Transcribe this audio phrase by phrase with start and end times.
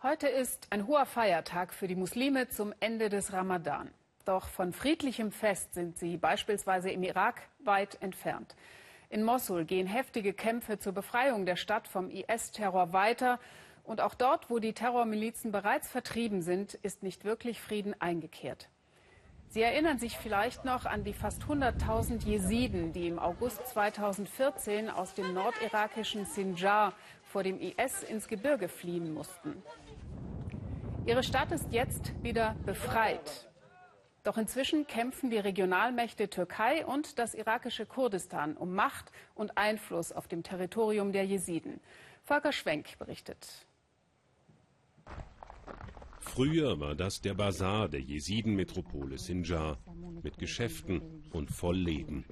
[0.00, 3.90] Heute ist ein hoher Feiertag für die Muslime zum Ende des Ramadan.
[4.24, 8.54] Doch von friedlichem Fest sind sie beispielsweise im Irak weit entfernt.
[9.10, 13.40] In Mossul gehen heftige Kämpfe zur Befreiung der Stadt vom IS-Terror weiter.
[13.82, 18.68] Und auch dort, wo die Terrormilizen bereits vertrieben sind, ist nicht wirklich Frieden eingekehrt.
[19.50, 25.14] Sie erinnern sich vielleicht noch an die fast 100.000 Jesiden, die im August 2014 aus
[25.14, 26.92] dem nordirakischen Sinjar
[27.24, 29.62] vor dem IS ins Gebirge fliehen mussten.
[31.08, 33.48] Ihre Stadt ist jetzt wieder befreit.
[34.24, 40.28] Doch inzwischen kämpfen die Regionalmächte Türkei und das irakische Kurdistan um Macht und Einfluss auf
[40.28, 41.80] dem Territorium der Jesiden.
[42.24, 43.66] Volker Schwenk berichtet.
[46.20, 49.78] Früher war das der Bazar der Jesiden-Metropole Sinjar
[50.22, 52.26] mit Geschäften und voll Leben.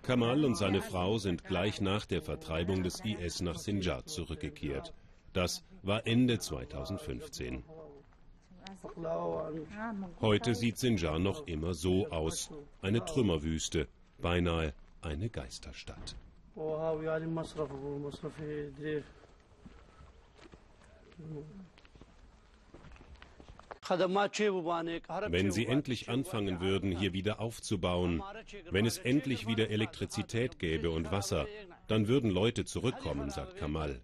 [0.00, 4.94] Kamal und seine Frau sind gleich nach der Vertreibung des IS nach Sinjar zurückgekehrt.
[5.34, 7.64] Das war Ende 2015.
[10.20, 12.50] Heute sieht Sinjar noch immer so aus.
[12.80, 16.16] Eine Trümmerwüste, beinahe eine Geisterstadt.
[25.28, 28.22] Wenn sie endlich anfangen würden, hier wieder aufzubauen,
[28.70, 31.46] wenn es endlich wieder Elektrizität gäbe und Wasser,
[31.88, 34.00] dann würden Leute zurückkommen, sagt Kamal.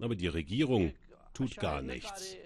[0.00, 0.94] Aber die Regierung
[1.34, 2.36] tut gar nichts.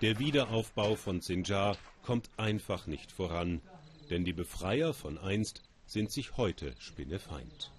[0.00, 3.60] Der Wiederaufbau von Sinjar kommt einfach nicht voran,
[4.08, 7.72] denn die Befreier von einst sind sich heute spinnefeind.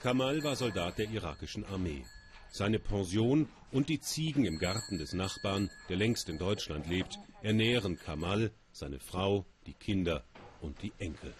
[0.00, 2.04] Kamal war Soldat der irakischen Armee.
[2.50, 7.98] Seine Pension und die Ziegen im Garten des Nachbarn, der längst in Deutschland lebt, ernähren
[7.98, 10.24] Kamal, seine Frau, die Kinder
[10.60, 11.32] und die Enkel.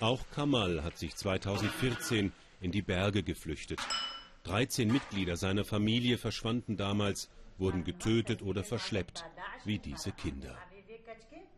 [0.00, 3.80] Auch Kamal hat sich 2014 in die Berge geflüchtet.
[4.44, 9.24] 13 Mitglieder seiner Familie verschwanden damals, wurden getötet oder verschleppt,
[9.64, 10.56] wie diese Kinder.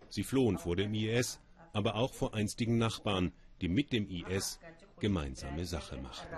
[0.09, 1.41] Sie flohen vor dem IS,
[1.73, 4.61] aber auch vor einstigen Nachbarn, die mit dem IS
[5.01, 6.37] gemeinsame Sache machten.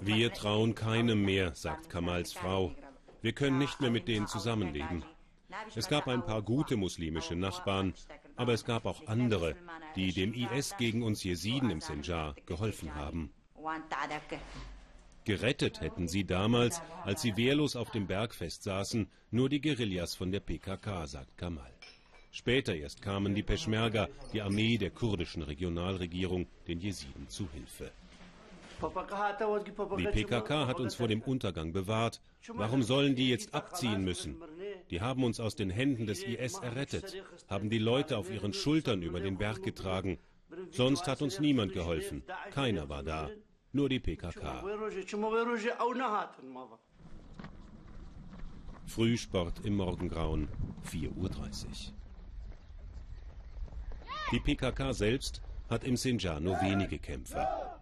[0.00, 2.74] Wir trauen keinem mehr, sagt Kamals Frau.
[3.22, 5.04] Wir können nicht mehr mit denen zusammenleben.
[5.74, 7.94] Es gab ein paar gute muslimische Nachbarn,
[8.36, 9.56] aber es gab auch andere,
[9.96, 13.32] die dem IS gegen uns Jesiden im Sinjar geholfen haben.
[15.24, 20.30] Gerettet hätten sie damals, als sie wehrlos auf dem Bergfest saßen, nur die Guerillas von
[20.30, 21.72] der PKK, sagt Kamal.
[22.30, 27.90] Später erst kamen die Peschmerga, die Armee der kurdischen Regionalregierung, den Jesiden zu Hilfe.
[28.80, 32.20] Die PKK hat uns vor dem Untergang bewahrt.
[32.48, 34.42] Warum sollen die jetzt abziehen müssen?
[34.90, 39.02] Die haben uns aus den Händen des IS errettet, haben die Leute auf ihren Schultern
[39.02, 40.18] über den Berg getragen.
[40.70, 42.22] Sonst hat uns niemand geholfen.
[42.50, 43.30] Keiner war da.
[43.72, 44.62] Nur die PKK.
[48.86, 50.48] Frühsport im Morgengrauen,
[50.86, 51.30] 4.30 Uhr.
[54.30, 57.80] Die PKK selbst hat im Sinjar nur wenige Kämpfer.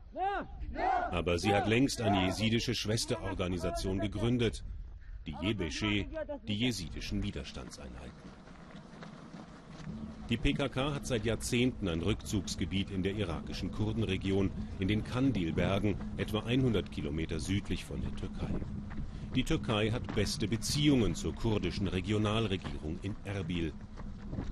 [1.12, 4.64] Aber sie hat längst eine jesidische Schwesterorganisation gegründet,
[5.26, 6.06] die Yebeshe,
[6.48, 8.32] die jesidischen Widerstandseinheiten.
[10.30, 16.40] Die PKK hat seit Jahrzehnten ein Rückzugsgebiet in der irakischen Kurdenregion, in den Kandilbergen, etwa
[16.40, 18.54] 100 Kilometer südlich von der Türkei.
[19.34, 23.74] Die Türkei hat beste Beziehungen zur kurdischen Regionalregierung in Erbil,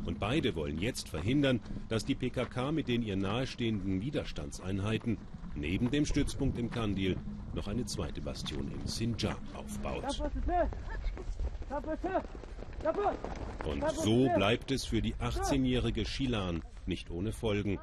[0.05, 5.17] und beide wollen jetzt verhindern, dass die PKK mit den ihr nahestehenden Widerstandseinheiten
[5.55, 7.17] neben dem Stützpunkt im Kandil
[7.55, 10.05] noch eine zweite Bastion im Sinjar aufbaut.
[13.65, 17.79] Und so bleibt es für die 18-jährige Shilan nicht ohne Folgen,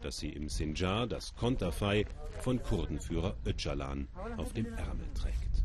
[0.00, 2.04] dass sie im Sinjar das Konterfei
[2.40, 5.64] von Kurdenführer Öcalan auf dem Ärmel trägt.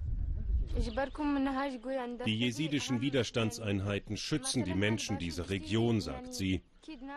[2.25, 6.61] Die jesidischen Widerstandseinheiten schützen die Menschen dieser Region, sagt sie.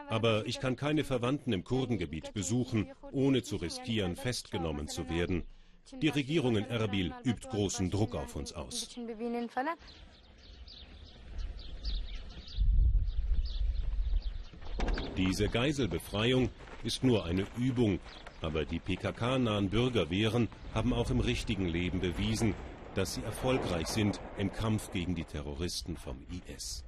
[0.09, 5.45] Aber ich kann keine Verwandten im Kurdengebiet besuchen, ohne zu riskieren, festgenommen zu werden.
[6.01, 8.89] Die Regierung in Erbil übt großen Druck auf uns aus.
[15.17, 16.49] Diese Geiselbefreiung
[16.83, 18.01] ist nur eine Übung,
[18.41, 22.55] aber die PKK-nahen Bürgerwehren haben auch im richtigen Leben bewiesen,
[22.95, 26.85] dass sie erfolgreich sind im Kampf gegen die Terroristen vom IS.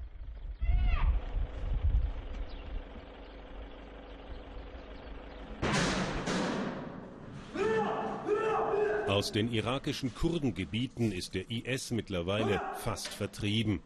[9.23, 13.79] Aus den irakischen Kurdengebieten ist der IS mittlerweile fast vertrieben.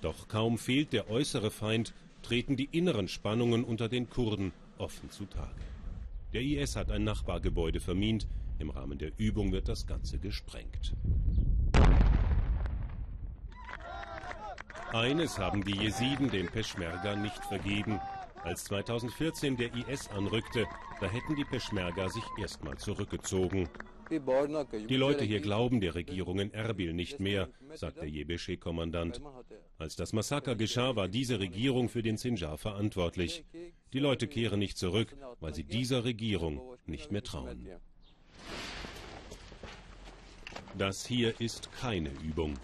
[0.00, 5.64] Doch kaum fehlt der äußere Feind, treten die inneren Spannungen unter den Kurden offen zutage.
[6.32, 8.28] Der IS hat ein Nachbargebäude vermint.
[8.60, 10.94] Im Rahmen der Übung wird das Ganze gesprengt.
[14.92, 17.98] Eines haben die Jesiden den Peschmerga nicht vergeben.
[18.44, 20.66] Als 2014 der IS anrückte,
[21.00, 23.68] da hätten die Peschmerga sich erstmal zurückgezogen.
[24.10, 29.20] Die Leute hier glauben der Regierung in Erbil nicht mehr, sagt der Jebeche-Kommandant.
[29.78, 33.44] Als das Massaker geschah, war diese Regierung für den Sinjar verantwortlich.
[33.92, 37.68] Die Leute kehren nicht zurück, weil sie dieser Regierung nicht mehr trauen.
[40.76, 42.54] Das hier ist keine Übung.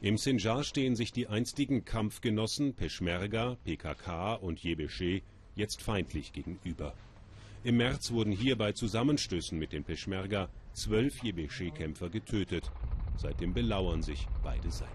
[0.00, 5.22] Im Sinjar stehen sich die einstigen Kampfgenossen Peschmerga, PKK und Jebeche
[5.56, 6.94] jetzt feindlich gegenüber.
[7.64, 12.70] Im März wurden hier bei Zusammenstößen mit den Peschmerga zwölf Jebeche-Kämpfer getötet.
[13.16, 14.92] Seitdem belauern sich beide Seiten.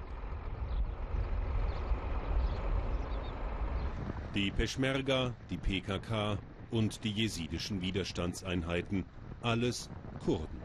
[4.33, 6.39] Die Peschmerga, die PKK
[6.71, 9.05] und die jesidischen Widerstandseinheiten,
[9.41, 9.89] alles
[10.25, 10.59] Kurden.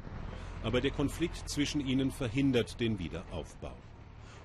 [0.62, 3.76] Aber der Konflikt zwischen ihnen verhindert den Wiederaufbau.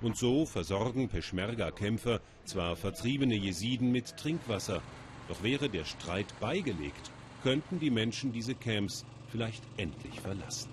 [0.02, 4.82] Und so versorgen Peschmerga-Kämpfer zwar vertriebene Jesiden mit Trinkwasser,
[5.30, 7.12] doch wäre der Streit beigelegt,
[7.42, 10.70] könnten die Menschen diese Camps vielleicht endlich verlassen.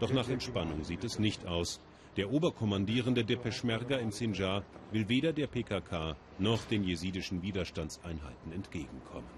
[0.00, 1.80] Doch nach Entspannung sieht es nicht aus.
[2.16, 9.30] Der Oberkommandierende der Peschmerga im Sinjar will weder der PKK noch den jesidischen Widerstandseinheiten entgegenkommen.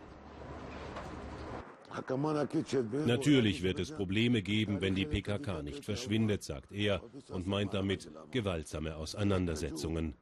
[3.06, 8.10] Natürlich wird es Probleme geben, wenn die PKK nicht verschwindet, sagt er und meint damit
[8.32, 10.14] gewaltsame Auseinandersetzungen.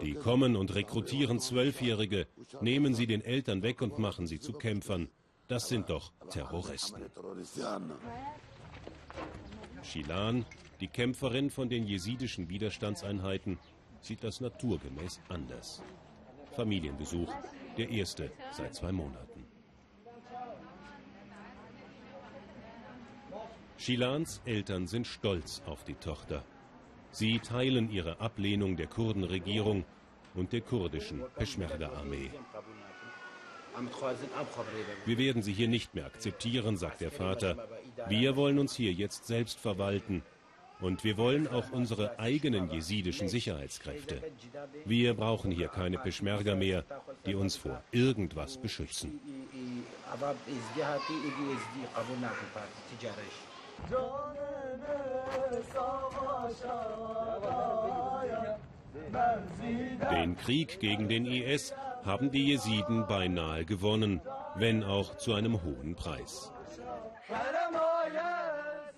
[0.00, 2.26] Die kommen und rekrutieren Zwölfjährige,
[2.60, 5.08] nehmen sie den Eltern weg und machen sie zu Kämpfern.
[5.48, 7.02] Das sind doch Terroristen.
[9.82, 10.46] Shilan,
[10.80, 13.58] die Kämpferin von den jesidischen Widerstandseinheiten,
[14.00, 15.82] sieht das naturgemäß anders.
[16.56, 17.32] Familienbesuch,
[17.76, 19.44] der erste seit zwei Monaten.
[23.76, 26.42] Shilans Eltern sind stolz auf die Tochter.
[27.10, 29.84] Sie teilen ihre Ablehnung der Kurdenregierung
[30.34, 32.30] und der kurdischen Peschmerga-Armee.
[35.04, 37.68] Wir werden sie hier nicht mehr akzeptieren, sagt der Vater.
[38.08, 40.22] Wir wollen uns hier jetzt selbst verwalten.
[40.80, 44.22] Und wir wollen auch unsere eigenen jesidischen Sicherheitskräfte.
[44.84, 46.84] Wir brauchen hier keine Peschmerga mehr,
[47.24, 49.20] die uns vor irgendwas beschützen.
[60.10, 61.74] Den Krieg gegen den IS
[62.04, 64.20] haben die Jesiden beinahe gewonnen,
[64.54, 66.52] wenn auch zu einem hohen Preis.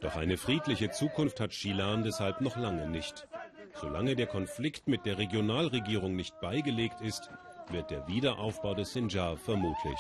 [0.00, 3.26] Doch eine friedliche Zukunft hat Shilan deshalb noch lange nicht.
[3.75, 7.31] Solange der Konflikt mit der Regionalregierung nicht beigelegt ist,
[7.70, 9.98] wird der Wiederaufbau des Sinjar vermutlich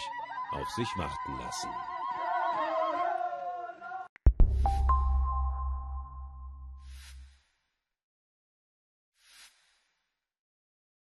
[0.52, 1.68] auf sich warten lassen.